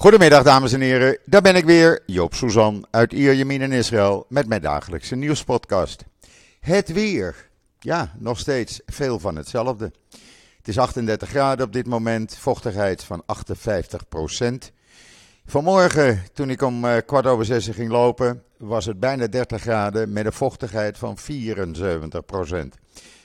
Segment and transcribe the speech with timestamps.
[0.00, 4.48] Goedemiddag dames en heren, daar ben ik weer, Joop Suzan uit Ierjemien in Israël met
[4.48, 6.04] mijn dagelijkse nieuwspodcast.
[6.60, 7.48] Het weer,
[7.78, 9.92] ja, nog steeds veel van hetzelfde.
[10.56, 14.72] Het is 38 graden op dit moment, vochtigheid van 58 procent.
[15.46, 20.12] Vanmorgen, toen ik om eh, kwart over zes ging lopen, was het bijna 30 graden
[20.12, 22.74] met een vochtigheid van 74 procent.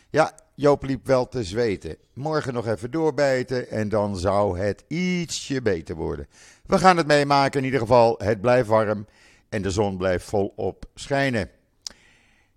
[0.09, 1.97] Ja, Joop liep wel te zweten.
[2.13, 6.27] Morgen nog even doorbijten en dan zou het ietsje beter worden.
[6.63, 8.15] We gaan het meemaken in ieder geval.
[8.17, 9.05] Het blijft warm
[9.49, 11.49] en de zon blijft volop schijnen.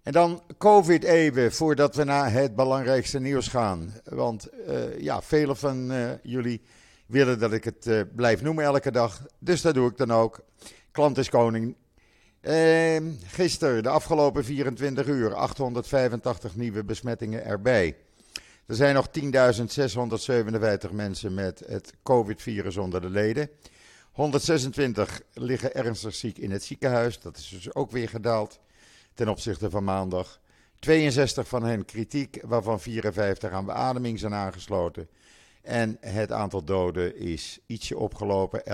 [0.02, 3.94] En dan COVID even, voordat we naar het belangrijkste nieuws gaan.
[4.04, 6.62] Want uh, ja, velen van uh, jullie
[7.06, 9.26] willen dat ik het uh, blijf noemen elke dag.
[9.38, 10.44] Dus dat doe ik dan ook.
[10.90, 11.76] Klant is koning.
[12.40, 17.96] Ehm, gisteren, de afgelopen 24 uur, 885 nieuwe besmettingen erbij.
[18.66, 19.08] Er zijn nog
[20.86, 23.50] 10.657 mensen met het COVID-virus onder de leden.
[24.16, 27.20] 126 liggen ernstig ziek in het ziekenhuis.
[27.20, 28.60] Dat is dus ook weer gedaald
[29.14, 30.40] ten opzichte van maandag.
[30.78, 35.08] 62 van hen kritiek, waarvan 54 aan beademing zijn aangesloten.
[35.62, 38.68] En het aantal doden is ietsje opgelopen, 11.614.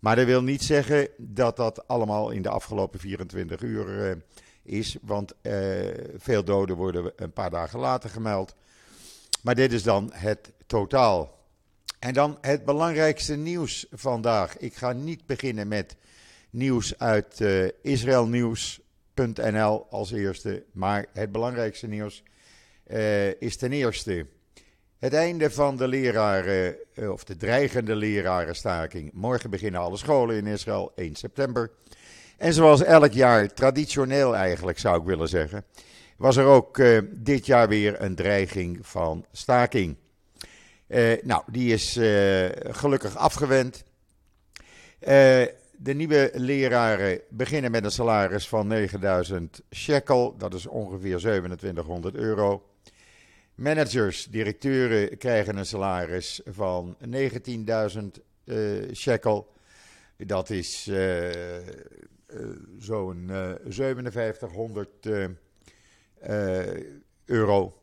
[0.00, 4.12] Maar dat wil niet zeggen dat dat allemaal in de afgelopen 24 uur uh,
[4.62, 5.52] is, want uh,
[6.16, 8.54] veel doden worden een paar dagen later gemeld.
[9.42, 11.33] Maar dit is dan het totaal.
[12.04, 14.58] En dan het belangrijkste nieuws vandaag.
[14.58, 15.96] Ik ga niet beginnen met
[16.50, 22.22] nieuws uit uh, israelnieuws.nl als eerste, maar het belangrijkste nieuws
[23.38, 24.26] is ten eerste
[24.98, 29.10] het einde van de leraren, eh, of de dreigende lerarenstaking.
[29.12, 31.70] Morgen beginnen alle scholen in Israël, 1 september.
[32.36, 35.64] En zoals elk jaar, traditioneel eigenlijk zou ik willen zeggen,
[36.16, 39.96] was er ook dit jaar weer een dreiging van staking.
[40.88, 43.84] Uh, nou, die is uh, gelukkig afgewend.
[45.76, 52.68] de nieuwe leraren beginnen met een salaris van 9000 shekel, dat is ongeveer 2700 euro.
[53.54, 57.12] Managers, directeuren krijgen een salaris van 19.000
[58.44, 59.52] uh, shekel.
[60.16, 60.90] Dat is
[62.78, 63.30] zo'n
[63.68, 64.88] 5700
[67.24, 67.74] euro.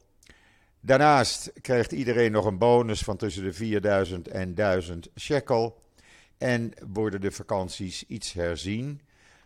[0.81, 5.81] Daarnaast krijgt iedereen nog een bonus van tussen de 4000 en 1000 shekel.
[6.38, 9.02] En worden de vakanties iets herzien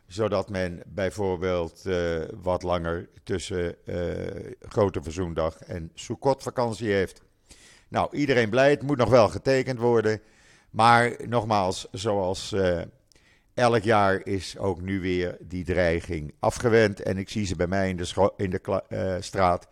[0.07, 3.96] zodat men bijvoorbeeld uh, wat langer tussen uh,
[4.59, 7.22] Grote Verzoendag en Sukkot vakantie heeft.
[7.88, 10.22] Nou, iedereen blij, het moet nog wel getekend worden.
[10.69, 12.81] Maar nogmaals, zoals uh,
[13.53, 17.02] elk jaar is ook nu weer die dreiging afgewend.
[17.02, 19.67] En ik zie ze bij mij in de, in de straat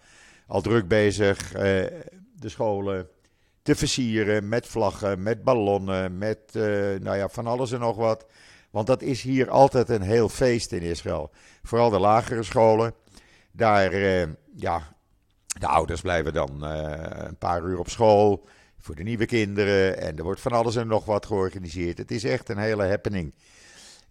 [0.53, 1.51] al druk bezig
[2.35, 3.07] de scholen
[3.61, 6.39] te versieren met vlaggen, met ballonnen, met
[6.99, 8.25] nou ja, van alles en nog wat.
[8.73, 11.31] Want dat is hier altijd een heel feest in Israël.
[11.63, 12.93] Vooral de lagere scholen.
[13.51, 14.95] Daar, eh, ja,
[15.59, 18.45] de ouders blijven dan eh, een paar uur op school
[18.79, 19.97] voor de nieuwe kinderen.
[19.97, 21.97] En er wordt van alles en nog wat georganiseerd.
[21.97, 23.33] Het is echt een hele happening.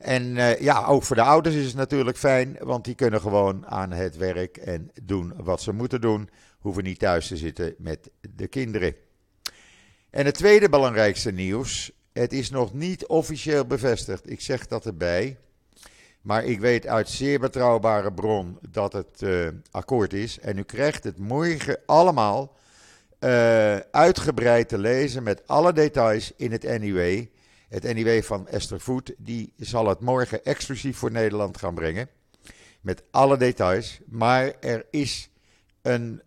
[0.03, 3.67] En uh, ja, ook voor de ouders is het natuurlijk fijn, want die kunnen gewoon
[3.67, 6.29] aan het werk en doen wat ze moeten doen.
[6.59, 8.95] Hoeven niet thuis te zitten met de kinderen.
[10.11, 14.31] En het tweede belangrijkste nieuws het is nog niet officieel bevestigd.
[14.31, 15.37] Ik zeg dat erbij.
[16.21, 20.39] Maar ik weet uit zeer betrouwbare bron dat het uh, akkoord is.
[20.39, 22.57] En u krijgt het morgen allemaal
[23.21, 27.25] uh, uitgebreid te lezen met alle details in het NIW.
[27.73, 32.09] Het NIW van Esther Voet, die zal het morgen exclusief voor Nederland gaan brengen.
[32.81, 34.01] Met alle details.
[34.07, 35.31] Maar er is
[35.83, 36.23] een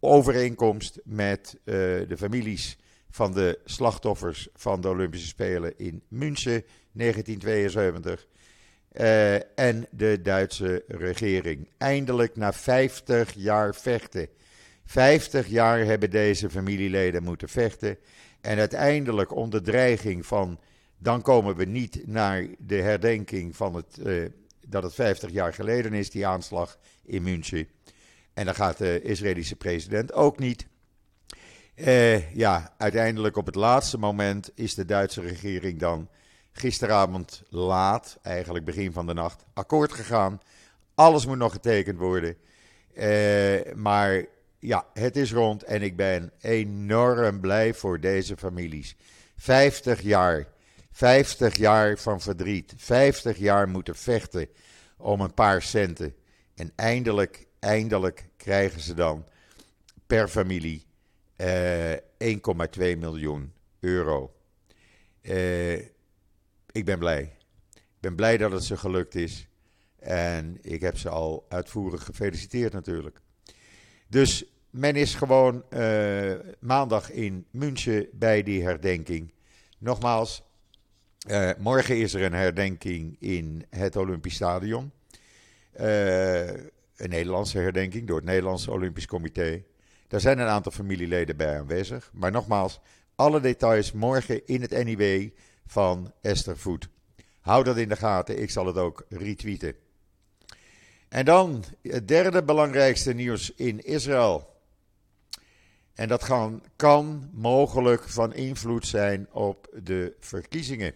[0.00, 1.74] overeenkomst met uh,
[2.08, 2.78] de families
[3.10, 8.26] van de slachtoffers van de Olympische Spelen in München 1972.
[8.92, 11.68] Uh, en de Duitse regering.
[11.78, 14.28] Eindelijk na 50 jaar vechten.
[14.84, 17.98] 50 jaar hebben deze familieleden moeten vechten.
[18.40, 20.58] En uiteindelijk onder dreiging van.
[21.04, 23.98] Dan komen we niet naar de herdenking van het.
[24.02, 24.28] Uh,
[24.66, 27.68] dat het 50 jaar geleden is, die aanslag in München.
[28.34, 30.66] En dan gaat de Israëlische president ook niet.
[31.74, 36.08] Uh, ja, uiteindelijk op het laatste moment is de Duitse regering dan
[36.52, 40.40] gisteravond laat, eigenlijk begin van de nacht, akkoord gegaan.
[40.94, 42.36] Alles moet nog getekend worden.
[42.94, 44.24] Uh, maar
[44.58, 48.96] ja, het is rond en ik ben enorm blij voor deze families.
[49.36, 50.52] 50 jaar,
[50.94, 54.48] 50 jaar van verdriet, 50 jaar moeten vechten
[54.96, 56.14] om een paar centen.
[56.54, 59.24] En eindelijk, eindelijk krijgen ze dan
[60.06, 60.86] per familie
[61.36, 64.34] uh, eh, 1,2 miljoen euro.
[66.72, 67.36] ik ben blij.
[67.74, 69.48] Ik ben blij dat het ze gelukt is.
[69.98, 73.20] En ik heb ze al uitvoerig gefeliciteerd natuurlijk.
[74.08, 79.32] Dus men is gewoon uh, maandag in München bij die herdenking.
[79.78, 80.42] Nogmaals,
[81.26, 84.92] uh, morgen is er een herdenking in het Olympisch Stadion.
[85.80, 86.48] Uh,
[86.96, 89.62] een Nederlandse herdenking door het Nederlandse Olympisch Comité.
[90.08, 92.10] Daar zijn een aantal familieleden bij aanwezig.
[92.12, 92.80] Maar nogmaals,
[93.14, 95.30] alle details morgen in het NIW
[95.66, 96.88] van Esther Voet.
[97.40, 99.74] Hou dat in de gaten, ik zal het ook retweeten.
[101.08, 104.52] En dan het derde belangrijkste nieuws in Israël.
[105.94, 106.26] En dat
[106.76, 110.94] kan mogelijk van invloed zijn op de verkiezingen.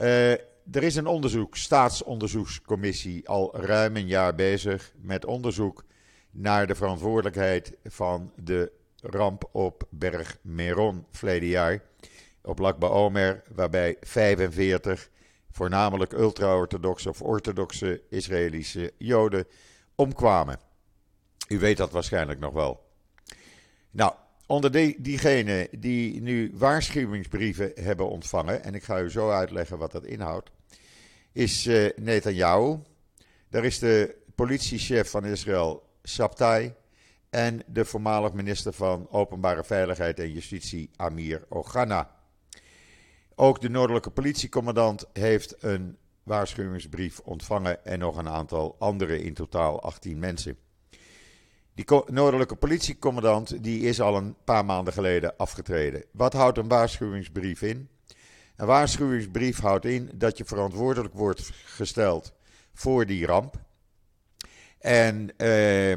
[0.00, 0.32] Uh,
[0.72, 5.84] er is een onderzoek, staatsonderzoekscommissie, al ruim een jaar bezig met onderzoek
[6.30, 11.82] naar de verantwoordelijkheid van de ramp op Berg Meron verleden jaar.
[12.42, 15.10] Op Lakba Omer, waarbij 45
[15.50, 19.46] voornamelijk ultra-orthodoxe of orthodoxe Israëlische Joden
[19.94, 20.58] omkwamen.
[21.48, 22.86] U weet dat waarschijnlijk nog wel.
[23.90, 24.14] Nou,
[24.46, 29.92] onder die, diegenen die nu waarschuwingsbrieven hebben ontvangen, en ik ga u zo uitleggen wat
[29.92, 30.50] dat inhoudt,
[31.32, 32.78] is uh, Netanyahu.
[33.48, 36.74] Daar is de politiechef van Israël, Sabtai,
[37.30, 42.10] en de voormalig minister van Openbare Veiligheid en Justitie, Amir Ogana.
[43.34, 49.82] Ook de noordelijke politiecommandant heeft een waarschuwingsbrief ontvangen en nog een aantal andere, in totaal
[49.82, 50.58] 18 mensen.
[51.76, 56.04] Die noordelijke politiecommandant die is al een paar maanden geleden afgetreden.
[56.10, 57.88] Wat houdt een waarschuwingsbrief in?
[58.56, 62.32] Een waarschuwingsbrief houdt in dat je verantwoordelijk wordt gesteld
[62.74, 63.54] voor die ramp.
[64.78, 65.96] En eh,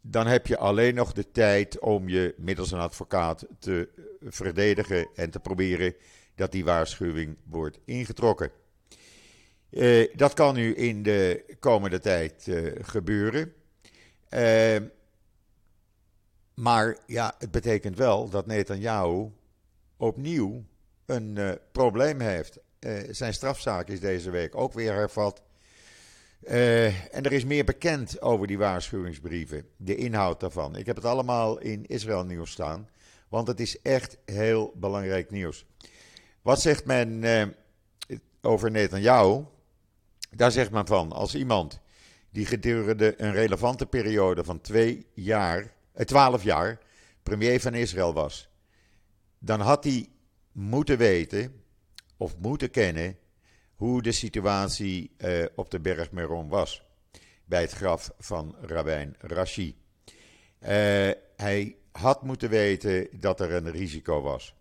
[0.00, 3.88] dan heb je alleen nog de tijd om je middels een advocaat te
[4.20, 5.94] verdedigen en te proberen
[6.34, 8.50] dat die waarschuwing wordt ingetrokken.
[9.70, 13.52] Uh, dat kan nu in de komende tijd uh, gebeuren.
[16.60, 19.30] Maar ja, het betekent wel dat Netanyahu
[19.96, 20.64] opnieuw
[21.06, 22.58] een probleem heeft.
[23.10, 25.42] zijn strafzaak is deze week ook weer hervat.
[27.10, 30.76] en er is meer bekend over die waarschuwingsbrieven, de inhoud daarvan.
[30.76, 32.88] Ik heb het allemaal in Israël nieuws staan,
[33.28, 35.66] want het is echt heel belangrijk nieuws.
[36.42, 37.46] Wat zegt men eh,
[38.40, 39.44] over Netanyahu?
[40.30, 41.80] Daar zegt men van, als iemand
[42.30, 46.78] die gedurende een relevante periode van twee jaar, eh, twaalf jaar
[47.22, 48.48] premier van Israël was,
[49.38, 50.08] dan had hij
[50.52, 51.62] moeten weten
[52.16, 53.18] of moeten kennen
[53.74, 56.82] hoe de situatie eh, op de berg Meron was.
[57.44, 59.76] Bij het graf van Rabijn Rashi.
[60.62, 60.68] Uh,
[61.36, 64.54] hij had moeten weten dat er een risico was.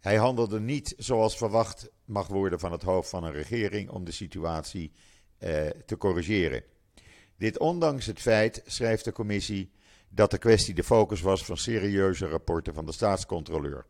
[0.00, 4.12] Hij handelde niet zoals verwacht mag worden van het hoofd van een regering om de
[4.12, 4.92] situatie
[5.38, 6.62] eh, te corrigeren.
[7.36, 9.72] Dit ondanks het feit, schrijft de commissie,
[10.08, 13.86] dat de kwestie de focus was van serieuze rapporten van de staatscontroleur.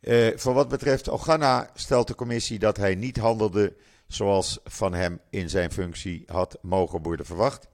[0.00, 3.76] Eh, voor wat betreft Ogana stelt de commissie dat hij niet handelde
[4.06, 7.68] zoals van hem in zijn functie had mogen worden verwacht.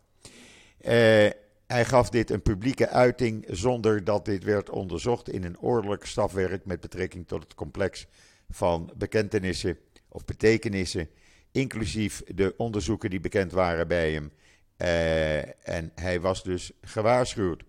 [0.81, 0.93] Eh,
[1.67, 6.65] hij gaf dit een publieke uiting zonder dat dit werd onderzocht in een ordelijk stafwerk
[6.65, 8.07] met betrekking tot het complex
[8.51, 9.79] van bekentenissen
[10.09, 11.09] of betekenissen,
[11.53, 14.33] inclusief de onderzoeken die bekend waren bij hem.
[14.83, 17.63] Uh, en hij was dus gewaarschuwd.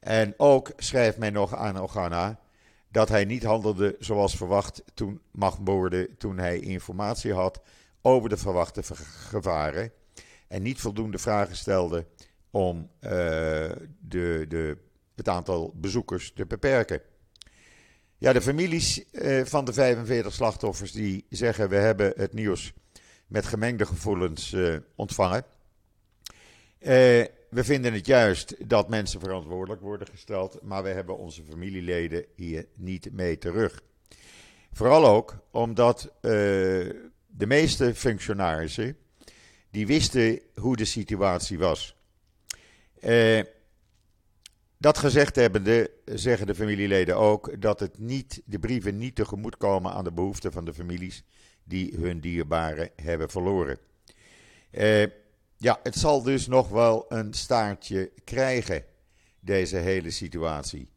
[0.00, 2.40] En ook schrijft men nog aan Ogana
[2.88, 7.62] dat hij niet handelde zoals verwacht toen mag worden toen hij informatie had
[8.02, 8.82] over de verwachte
[9.28, 9.92] gevaren
[10.48, 12.06] en niet voldoende vragen stelde
[12.50, 13.10] om uh,
[14.00, 14.76] de, de,
[15.16, 17.00] het aantal bezoekers te beperken.
[18.18, 22.72] Ja, de families uh, van de 45 slachtoffers die zeggen we hebben het nieuws
[23.26, 24.56] met gemengde gevoelens
[24.94, 25.44] ontvangen.
[26.78, 32.66] We vinden het juist dat mensen verantwoordelijk worden gesteld, maar we hebben onze familieleden hier
[32.74, 33.82] niet mee terug.
[34.72, 38.96] Vooral ook omdat de meeste functionarissen
[39.70, 41.96] die wisten hoe de situatie was.
[43.00, 43.40] Eh,
[44.78, 49.92] dat gezegd hebbende zeggen de familieleden ook dat het niet, de brieven niet tegemoet komen
[49.92, 51.24] aan de behoeften van de families
[51.64, 53.78] die hun dierbaren hebben verloren.
[54.70, 55.04] Eh,
[55.58, 58.84] ja, het zal dus nog wel een staartje krijgen,
[59.40, 60.88] deze hele situatie.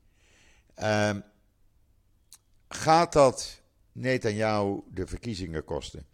[0.80, 1.16] Uh,
[2.70, 6.06] gaat dat Netanyahu de verkiezingen kosten?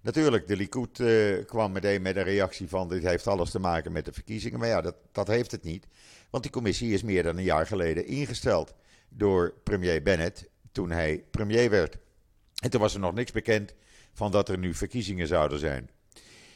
[0.00, 3.92] Natuurlijk, de Likud uh, kwam meteen met een reactie van dit heeft alles te maken
[3.92, 4.58] met de verkiezingen.
[4.58, 5.86] Maar ja, dat, dat heeft het niet.
[6.30, 8.74] Want die commissie is meer dan een jaar geleden ingesteld
[9.08, 10.48] door premier Bennett.
[10.72, 11.96] toen hij premier werd.
[12.62, 13.74] En toen was er nog niks bekend
[14.12, 15.90] van dat er nu verkiezingen zouden zijn.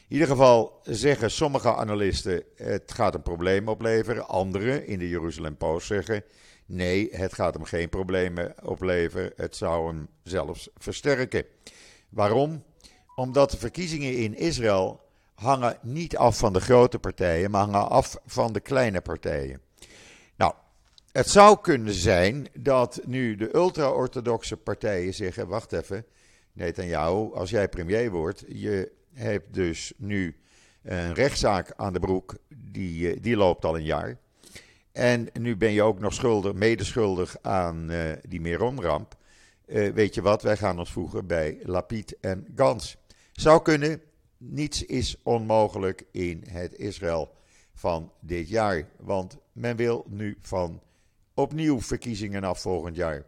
[0.07, 4.27] In ieder geval zeggen sommige analisten het gaat een probleem opleveren.
[4.27, 6.23] Anderen in de Jeruzalem Post zeggen
[6.65, 9.31] nee, het gaat hem geen problemen opleveren.
[9.35, 11.45] Het zou hem zelfs versterken.
[12.09, 12.63] Waarom?
[13.15, 15.01] Omdat de verkiezingen in Israël
[15.33, 19.61] hangen niet af van de grote partijen, maar hangen af van de kleine partijen.
[20.35, 20.53] Nou,
[21.11, 26.05] het zou kunnen zijn dat nu de ultra-orthodoxe partijen zeggen: wacht even,
[26.53, 30.35] Netanyahu, als jij premier wordt, je hebt dus nu
[30.81, 34.17] een rechtszaak aan de broek, die, eh, die loopt al een jaar.
[34.91, 39.15] En nu ben je ook nog schuldig, medeschuldig aan uh, die Meron-ramp.
[39.65, 42.97] Uh, weet je wat, wij gaan ons voegen bij Lapid en Gans.
[43.31, 44.01] Zou kunnen,
[44.37, 47.33] niets is onmogelijk in het Israël
[47.73, 48.87] van dit jaar.
[48.97, 50.81] Want men wil nu van
[51.33, 53.25] opnieuw verkiezingen af volgend jaar.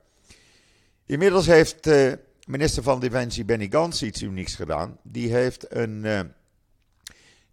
[1.06, 1.90] Inmiddels heeft
[2.48, 4.98] minister van Defensie Benny Gans iets unieks gedaan.
[5.04, 6.20] Die heeft een uh,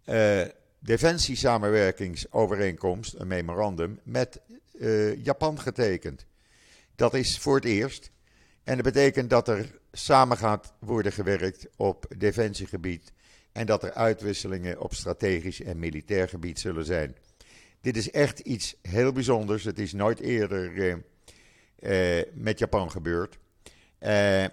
[0.05, 0.41] uh,
[0.79, 4.41] defensiesamenwerkingsovereenkomst, een memorandum, met
[5.23, 6.25] Japan getekend.
[6.95, 8.11] Dat is voor het eerst.
[8.63, 13.13] En dat betekent dat er samen gaat worden gewerkt op defensiegebied
[13.51, 17.15] en dat er uitwisselingen op strategisch en militair gebied zullen zijn.
[17.81, 19.63] Dit is echt iets heel bijzonders.
[19.63, 21.03] Het is nooit eerder
[22.33, 23.37] met Japan gebeurd.
[23.99, 24.45] Uh,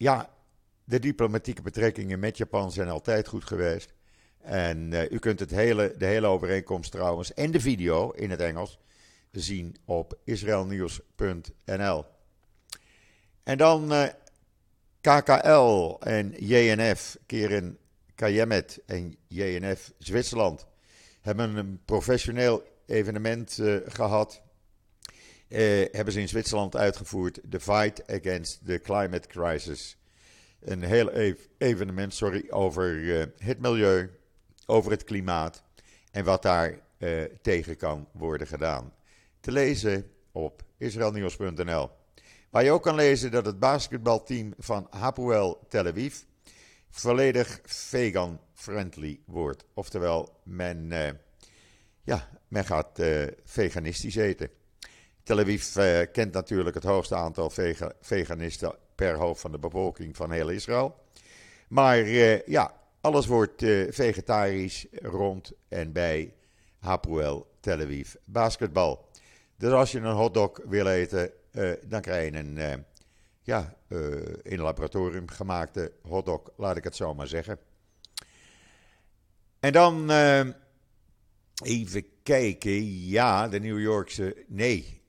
[0.00, 0.30] ja,
[0.84, 3.92] de diplomatieke betrekkingen met Japan zijn altijd goed geweest.
[4.38, 8.78] En u kunt het hele, de hele overeenkomst trouwens en de video in het Engels
[9.30, 12.04] zien op israelnieuws.nl.
[13.42, 13.92] En dan
[15.00, 17.78] KKL en JNF keren
[18.14, 20.66] Kajemet en JNF Zwitserland
[21.20, 24.42] hebben een professioneel evenement uh, gehad.
[25.50, 27.40] Uh, hebben ze in Zwitserland uitgevoerd.
[27.48, 29.96] The Fight Against the Climate Crisis.
[30.60, 34.10] Een heel ev evenement sorry, over uh, het milieu,
[34.66, 35.62] over het klimaat
[36.10, 36.78] en wat daar
[37.42, 38.92] tegen kan worden gedaan.
[39.40, 41.90] Te lezen op israelnieuws.nl.
[42.50, 46.16] Waar je ook kan lezen dat het basketbalteam van Hapoel Tel Aviv
[46.90, 49.64] volledig vegan-friendly wordt.
[49.74, 50.88] Oftewel, men,
[52.02, 53.00] ja, men gaat
[53.44, 54.50] veganistisch eten.
[55.30, 60.16] Tel Aviv uh, kent natuurlijk het hoogste aantal vega veganisten per hoofd van de bevolking
[60.16, 60.96] van heel Israël.
[61.68, 62.08] Maar
[62.46, 66.34] ja, alles wordt vegetarisch rond en bij
[66.78, 69.08] Hapoel Tel Aviv basketbal.
[69.56, 71.30] Dus als je een hotdog wil eten,
[71.86, 72.84] dan krijg je een
[73.42, 73.76] ja,
[74.42, 77.58] in een laboratorium gemaakte hotdog, laat ik het zo maar zeggen.
[79.60, 80.10] En dan
[81.62, 83.06] even kijken.
[83.06, 84.44] Ja, de New Yorkse.
[84.46, 84.99] Nee,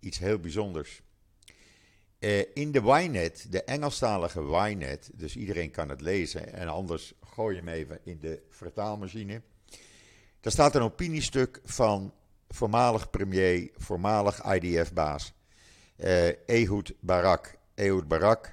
[0.00, 1.02] iets heel bijzonders.
[2.18, 7.54] Uh, in de Ynet, de Engelstalige Ynet, dus iedereen kan het lezen en anders gooi
[7.54, 9.42] je hem even in de vertaalmachine.
[10.40, 12.14] Daar staat een opiniestuk van
[12.48, 15.32] voormalig premier, voormalig IDF-baas
[16.04, 17.58] uh, Ehud Barak.
[17.74, 18.52] Ehud Barak.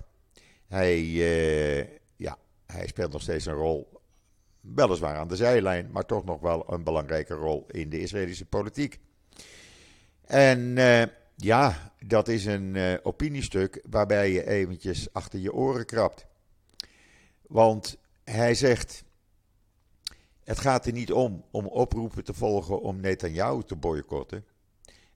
[0.67, 1.79] Hij, uh,
[2.15, 4.01] ja, hij speelt nog steeds een rol,
[4.61, 8.99] weliswaar aan de zijlijn, maar toch nog wel een belangrijke rol in de Israëlische politiek.
[10.25, 10.77] En
[11.39, 16.25] ja, dat is een uh, opiniestuk waarbij je eventjes achter je oren krabt.
[17.41, 19.03] Want hij zegt,
[20.43, 24.45] het gaat er niet om om oproepen te volgen om Netanyahu te boycotten.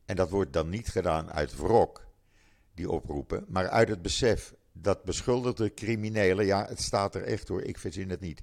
[0.06, 2.08] En dat wordt dan niet gedaan uit wrok
[2.74, 7.62] die oproepen, maar uit het besef dat beschuldigde criminelen, ja, het staat er echt hoor,
[7.62, 8.42] ik verzin het niet,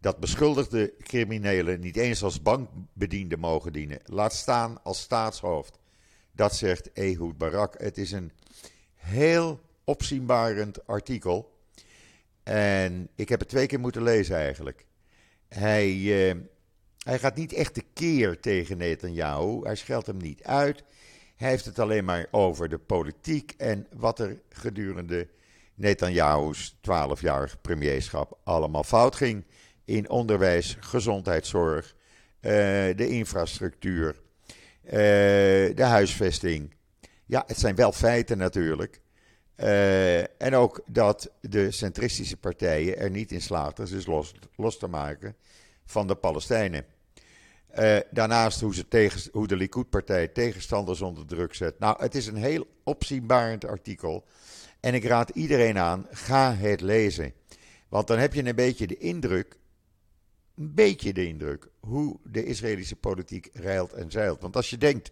[0.00, 5.78] dat beschuldigde criminelen niet eens als bankbediende mogen dienen, laat staan als staatshoofd.
[6.36, 7.74] Dat zegt Ehud Barak.
[7.78, 8.32] Het is een
[8.94, 11.58] heel opzienbarend artikel.
[12.42, 14.86] En ik heb het twee keer moeten lezen eigenlijk.
[15.48, 16.34] Hij, uh,
[16.98, 19.60] hij gaat niet echt de keer tegen Netanyahu.
[19.62, 20.82] Hij scheldt hem niet uit.
[21.36, 25.28] Hij heeft het alleen maar over de politiek en wat er gedurende
[25.74, 29.44] Netanyahu's 12-jarig premierschap allemaal fout ging.
[29.84, 31.94] In onderwijs, gezondheidszorg,
[32.40, 32.52] uh,
[32.96, 34.24] de infrastructuur,
[34.90, 36.74] de huisvesting.
[37.26, 39.00] Ja, het zijn wel feiten natuurlijk.
[39.56, 44.86] Uh, en ook dat de centristische partijen er niet in slaagden zich los, los te
[44.86, 45.36] maken
[45.84, 46.84] van de Palestijnen.
[47.78, 51.78] Uh, daarnaast hoe, ze tegen, hoe de Likud-partij tegenstanders onder druk zet.
[51.78, 54.24] Nou, het is een heel opzienbarend artikel.
[54.80, 57.32] En ik raad iedereen aan, ga het lezen.
[57.88, 59.56] Want dan heb je een beetje de indruk,
[60.56, 64.40] een beetje de indruk, hoe de Israëlische politiek reilt en zeilt.
[64.40, 65.10] Want als je denkt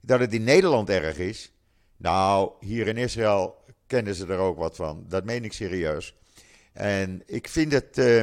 [0.00, 1.52] dat het in Nederland erg is,
[1.96, 5.04] nou, hier in Israël kennen ze er ook wat van.
[5.08, 6.16] Dat meen ik serieus.
[6.72, 8.22] En ik vind het, uh,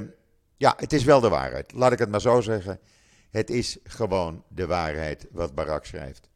[0.57, 1.71] ja, het is wel de waarheid.
[1.71, 2.79] Laat ik het maar zo zeggen.
[3.29, 6.29] Het is gewoon de waarheid wat Barak schrijft.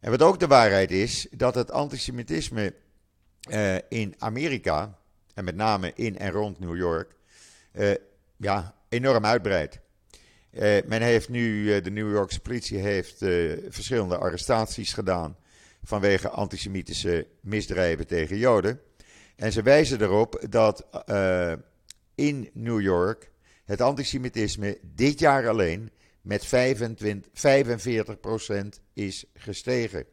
[0.00, 2.74] En wat ook de waarheid is, dat het antisemitisme
[3.50, 4.98] uh, in Amerika,
[5.34, 7.14] en met name in en rond New York,
[7.72, 7.94] uh,
[8.36, 9.80] ja, enorm uitbreidt.
[10.52, 13.18] Uh, men heeft nu, de New Yorkse politie heeft
[13.68, 15.36] verschillende arrestaties gedaan
[15.82, 18.80] vanwege antisemitische misdrijven tegen Joden.
[19.36, 20.86] En ze wijzen erop dat
[22.14, 23.30] in New York
[23.64, 25.90] het antisemitisme dit jaar alleen
[26.22, 27.30] met 25,
[28.76, 30.04] 45% is gestegen.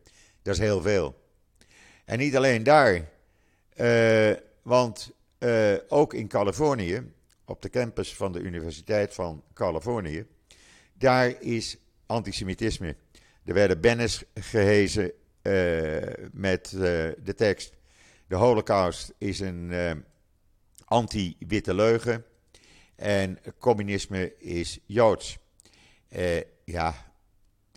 [0.41, 1.15] Dat is heel veel.
[2.05, 3.09] En niet alleen daar,
[4.61, 5.11] want
[5.87, 7.11] ook in Californië,
[7.47, 10.25] op de campus van de Universiteit van Californië,
[10.93, 12.95] daar is antisemitisme.
[13.45, 15.11] Er werden banners gehezen uh,
[16.31, 17.73] met de tekst:
[18.27, 19.73] De Holocaust is een
[20.85, 22.25] anti-witte leugen
[22.97, 25.37] en communisme is joods.
[26.09, 27.13] Uh, ja,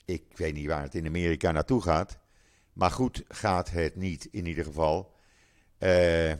[0.04, 2.18] ik weet niet waar het in Amerika naartoe gaat.
[2.72, 5.14] Maar goed gaat het niet in ieder geval.
[5.78, 6.32] Uh,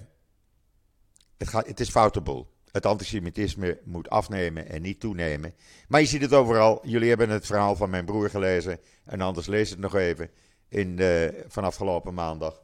[1.37, 2.47] het, gaat, het is foutable.
[2.73, 5.55] Het antisemitisme moet afnemen en niet toenemen.
[5.89, 6.81] Maar je ziet het overal.
[6.83, 8.79] Jullie hebben het verhaal van mijn broer gelezen.
[9.05, 10.31] En anders lees het nog even
[10.69, 12.63] in de, van afgelopen maandag.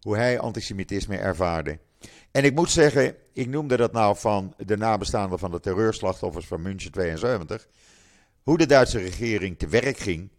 [0.00, 1.78] Hoe hij antisemitisme ervaarde.
[2.30, 6.62] En ik moet zeggen, ik noemde dat nou van de nabestaanden van de terreurslachtoffers van
[6.62, 7.68] München 72.
[8.42, 10.30] Hoe de Duitse regering te werk ging.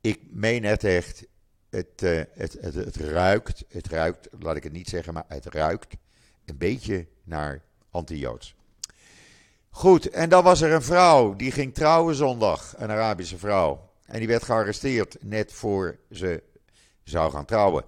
[0.00, 1.26] Ik meen het echt.
[1.70, 5.46] Het, uh, het, het, het, ruikt, het ruikt, laat ik het niet zeggen, maar het
[5.46, 5.96] ruikt
[6.44, 8.54] een beetje naar anti-Joods.
[9.70, 13.90] Goed, en dan was er een vrouw die ging trouwen zondag, een Arabische vrouw.
[14.06, 16.42] En die werd gearresteerd net voor ze
[17.04, 17.84] zou gaan trouwen.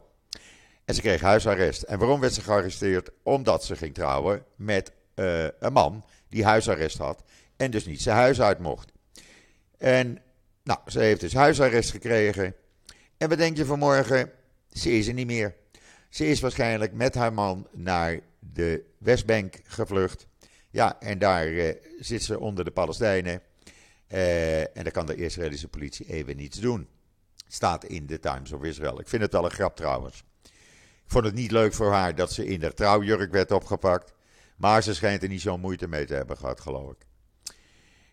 [0.85, 1.83] En ze kreeg huisarrest.
[1.83, 3.11] En waarom werd ze gearresteerd?
[3.23, 7.23] Omdat ze ging trouwen met uh, een man die huisarrest had
[7.57, 8.93] en dus niet zijn huis uit mocht.
[9.79, 10.19] En
[10.63, 12.55] nou, ze heeft dus huisarrest gekregen.
[13.17, 14.31] En wat denk je vanmorgen?
[14.73, 15.55] Ze is er niet meer.
[16.09, 20.27] Ze is waarschijnlijk met haar man naar de Westbank gevlucht.
[20.71, 23.43] Ja, en daar uh, zit ze onder de Palestijnen.
[24.13, 26.89] Uh, en dan kan de Israëlische politie even niets doen.
[27.49, 29.01] Staat in de Times of Israel.
[29.01, 30.25] Ik vind het wel een grap trouwens.
[31.05, 34.13] Ik vond het niet leuk voor haar dat ze in de trouwjurk werd opgepakt.
[34.57, 37.07] Maar ze schijnt er niet zo'n moeite mee te hebben gehad, geloof ik.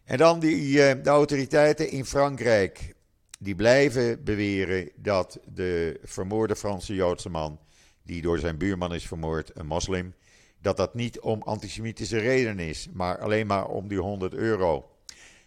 [0.04, 2.96] En dan die, eh, de autoriteiten in Frankrijk.
[3.40, 7.60] Die blijven beweren dat de vermoorde Franse Joodse man.
[8.08, 10.14] Die door zijn buurman is vermoord, een moslim.
[10.62, 14.92] dat dat niet om antisemitische redenen is, maar alleen maar om die 100 euro.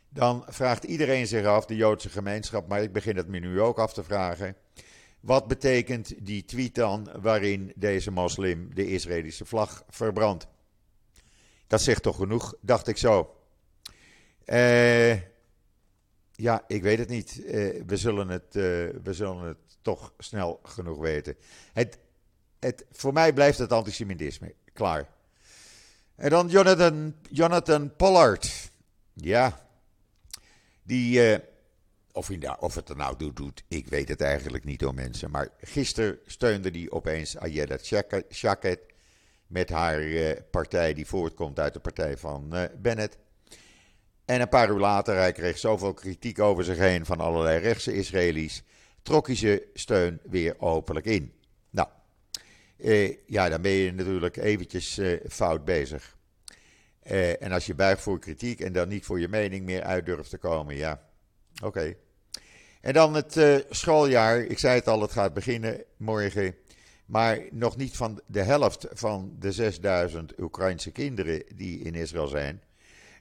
[0.09, 3.79] Dan vraagt iedereen zich af, de Joodse gemeenschap, maar ik begin het me nu ook
[3.79, 4.57] af te vragen.
[5.21, 10.47] Wat betekent die tweet dan waarin deze moslim de Israëlische vlag verbrandt?
[11.67, 13.35] Dat zegt toch genoeg, dacht ik zo.
[14.47, 15.13] Uh,
[16.33, 17.41] ja, ik weet het niet.
[17.45, 18.63] Uh, we, zullen het, uh,
[19.03, 21.37] we zullen het toch snel genoeg weten.
[21.73, 21.99] Het,
[22.61, 24.55] het, voor mij blijft het antisemitisme.
[24.73, 25.09] Klaar.
[26.15, 28.71] En dan Jonathan, Jonathan Pollard.
[29.13, 29.69] Ja.
[30.83, 31.41] Die,
[32.13, 35.31] of, hij, of het er nou doet, doet, ik weet het eigenlijk niet door mensen.
[35.31, 37.79] Maar gisteren steunde hij opeens Ayeda
[38.31, 38.81] Shaket
[39.47, 40.03] met haar
[40.51, 43.19] partij die voortkomt uit de partij van Bennett.
[44.25, 47.95] En een paar uur later, hij kreeg zoveel kritiek over zich heen van allerlei rechtse
[47.95, 48.63] Israëli's,
[49.03, 51.33] trok hij zijn steun weer openlijk in.
[52.83, 56.17] Eh, ja, dan ben je natuurlijk eventjes eh, fout bezig.
[57.03, 60.07] Eh, en als je buigt voor kritiek en dan niet voor je mening meer uit
[60.07, 61.09] durft te komen, ja,
[61.63, 61.95] oké.
[62.81, 66.55] En dan het schooljaar, ik zei het al, het gaat beginnen morgen.
[67.07, 72.63] Maar nog niet van de helft van de 6000 Oekraïnse kinderen die in Israël zijn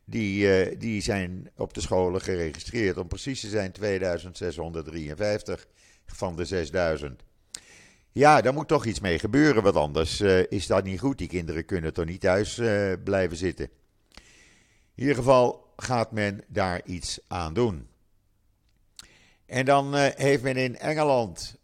[0.06, 2.98] die, die zijn op de scholen geregistreerd.
[2.98, 5.68] Om precies te zijn 2653
[6.06, 7.24] van de 6000.
[8.12, 11.18] Ja, daar moet toch iets mee gebeuren, want anders uh, is dat niet goed.
[11.18, 13.70] Die kinderen kunnen toch niet thuis uh, blijven zitten.
[14.96, 17.88] In ieder geval gaat men daar iets aan doen.
[19.46, 21.58] En dan heeft men in Engeland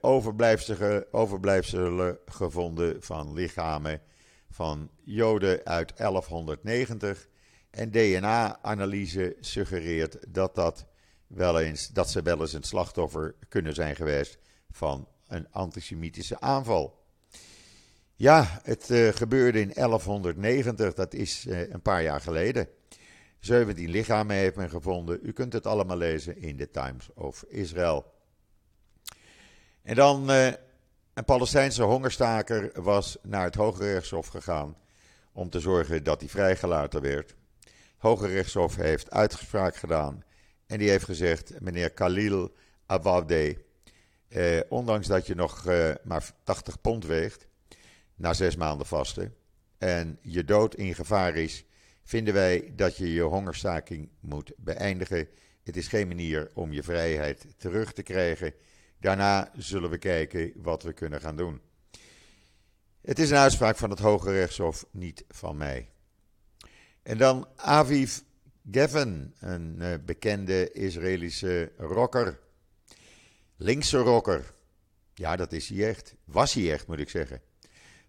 [0.00, 4.00] overblijfselen, overblijfselen gevonden van lichamen
[4.50, 7.28] van Joden uit 1190
[7.70, 10.86] en DNA-analyse suggereert dat, dat,
[11.26, 14.38] wel eens, dat ze wel eens een slachtoffer kunnen zijn geweest
[14.70, 17.04] van een antisemitische aanval.
[18.14, 22.68] Ja, het uh, gebeurde in 1190, dat is uh, een paar jaar geleden.
[23.38, 25.18] 17 lichamen heeft men gevonden.
[25.22, 28.14] U kunt het allemaal lezen in de Times of Israel.
[29.82, 30.46] En dan uh,
[31.16, 34.76] Een Palestijnse hongerstaker was naar het Hoge Rechtshof gegaan
[35.32, 37.34] om te zorgen dat hij vrijgelaten werd.
[37.60, 40.24] Het Hoge Rechtshof heeft uitspraak gedaan
[40.66, 42.54] en die heeft gezegd: meneer Khalil
[42.86, 43.64] Awade,
[44.28, 47.46] eh, ondanks dat je nog eh, maar 80 pond weegt,
[48.14, 49.34] na zes maanden vasten,
[49.78, 51.64] en je dood in gevaar is,
[52.02, 55.28] vinden wij dat je je hongerstaking moet beëindigen.
[55.62, 58.52] Het is geen manier om je vrijheid terug te krijgen.
[59.00, 61.60] Daarna zullen we kijken wat we kunnen gaan doen.
[63.00, 65.88] Het is een uitspraak van het Hoge Rechtshof, niet van mij.
[67.02, 68.18] En dan Aviv
[68.70, 72.38] Gevin, een uh, bekende Israëlische rocker.
[73.58, 74.54] Linkse rocker.
[75.14, 76.14] Ja, dat is hij echt.
[76.24, 77.40] Was hij echt, moet ik zeggen.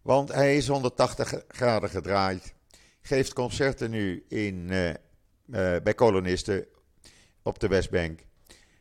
[0.02, 2.54] Want hij is 180 graden gedraaid.
[3.02, 4.96] Geeft concerten nu in, uh, uh,
[5.84, 6.66] bij kolonisten
[7.42, 8.20] op de Westbank,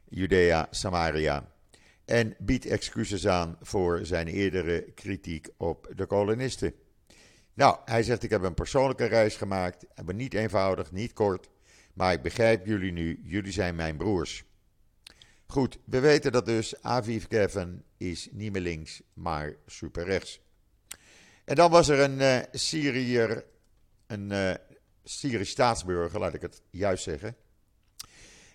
[0.09, 1.53] Judea, Samaria.
[2.05, 6.75] En biedt excuses aan voor zijn eerdere kritiek op de kolonisten.
[7.55, 9.87] Nou, hij zegt: Ik heb een persoonlijke reis gemaakt.
[10.15, 11.49] Niet eenvoudig, niet kort.
[11.93, 13.21] Maar ik begrijp jullie nu.
[13.25, 14.46] Jullie zijn mijn broers.
[15.47, 20.41] Goed, we weten dat dus Aviv Kevin is niet meer links, maar super rechts.
[21.45, 23.45] En dan was er een uh, Syriër,
[24.07, 24.55] een uh,
[25.05, 27.37] Syrisch staatsburger, laat ik het juist zeggen.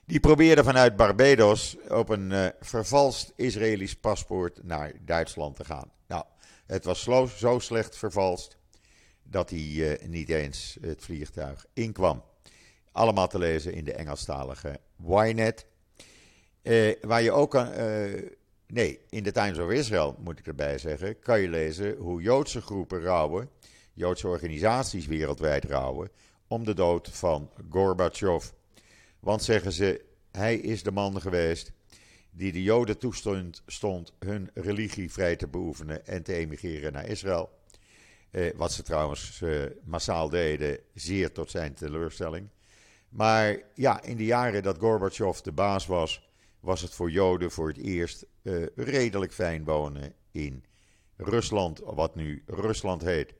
[0.05, 5.91] Die probeerde vanuit Barbados op een uh, vervalst Israëlisch paspoort naar Duitsland te gaan.
[6.07, 6.23] Nou,
[6.65, 8.57] het was zo, zo slecht vervalst
[9.23, 12.23] dat hij niet eens het vliegtuig inkwam.
[12.91, 15.65] Allemaal te lezen in de Engelstalige Ynet.
[17.01, 17.69] Waar je ook kan
[18.71, 22.61] Nee, in de Times of Israel, moet ik erbij zeggen, kan je lezen hoe Joodse
[22.61, 23.49] groepen rouwen,
[23.93, 26.09] Joodse organisaties wereldwijd rouwen,
[26.47, 28.49] om de dood van Gorbachev.
[29.19, 31.71] Want zeggen ze, hij is de man geweest
[32.29, 37.49] die de Joden toestond stond hun religie vrij te beoefenen en te emigreren naar Israël.
[38.31, 42.49] Eh, wat ze trouwens eh, massaal deden, zeer tot zijn teleurstelling.
[43.09, 46.30] Maar ja, in de jaren dat Gorbachev de baas was,
[46.61, 50.63] was het voor Joden voor het eerst uh, redelijk fijn wonen in
[51.17, 53.33] Rusland, wat nu Rusland heet.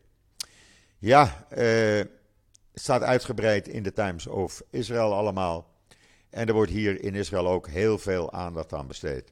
[0.98, 2.10] Ja, uh, het
[2.74, 5.70] staat uitgebreid in de Times of Israel allemaal.
[6.30, 9.32] En er wordt hier in Israël ook heel veel aandacht aan besteed.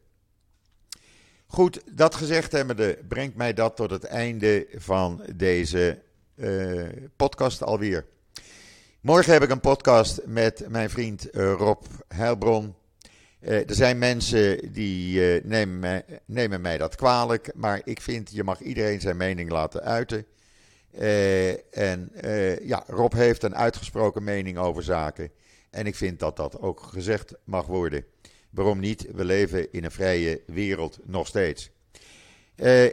[1.48, 6.02] Goed, dat gezegd hebbende brengt mij dat tot het einde van deze
[6.36, 8.06] uh, podcast alweer.
[9.02, 12.76] Morgen heb ik een podcast met mijn vriend Rob Heilbron.
[13.42, 18.44] Uh, er zijn mensen die uh, nemen, nemen, mij, dat kwalijk, maar ik vind je
[18.44, 20.26] mag iedereen zijn mening laten uiten.
[21.00, 22.12] Uh, en
[22.62, 25.32] ja, Rob heeft een uitgesproken mening over zaken.
[25.70, 28.06] En ik vind dat dat ook gezegd mag worden.
[28.50, 29.08] Waarom niet?
[29.14, 31.70] We leven in een vrije wereld nog steeds.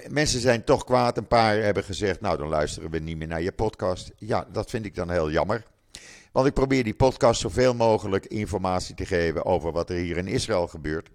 [0.09, 1.17] mensen zijn toch kwaad.
[1.17, 4.13] Een paar hebben gezegd: Nou, dan luisteren we niet meer naar je podcast.
[4.17, 5.65] Ja, dat vind ik dan heel jammer.
[6.37, 10.27] Want ik probeer die podcast zoveel mogelijk informatie te geven over wat er hier in
[10.27, 11.09] Israël gebeurt.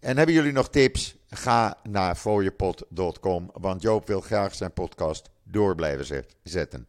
[0.00, 1.16] En hebben jullie nog tips?
[1.30, 6.86] Ga naar fooiepot.com, want Joop wil graag zijn podcast door blijven zetten.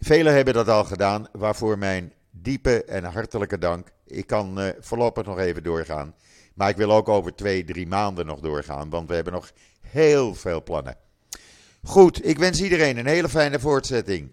[0.00, 3.88] Velen hebben dat al gedaan, waarvoor mijn diepe en hartelijke dank.
[4.06, 6.14] Ik kan uh, voorlopig nog even doorgaan.
[6.54, 10.34] Maar ik wil ook over twee, drie maanden nog doorgaan, want we hebben nog heel
[10.34, 10.96] veel plannen.
[11.82, 14.30] Goed, ik wens iedereen een hele fijne voortzetting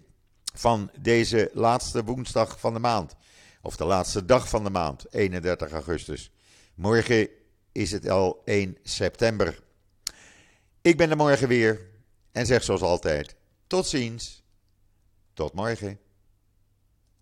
[0.52, 3.14] van deze laatste woensdag van de maand.
[3.62, 6.30] Of de laatste dag van de maand, 31 augustus.
[6.74, 7.28] Morgen
[7.72, 9.62] is het al 1 september.
[10.80, 11.80] Ik ben er morgen weer
[12.32, 13.34] en zeg zoals altijd:
[13.66, 14.42] tot ziens,
[15.34, 15.98] tot morgen.